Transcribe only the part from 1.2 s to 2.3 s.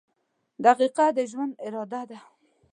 ژوند اراده ده.